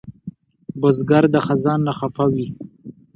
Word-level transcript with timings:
بزګر 0.81 1.23
د 1.33 1.35
خزان 1.45 1.79
نه 1.87 1.93
خفه 1.99 2.25
وي 2.33 2.47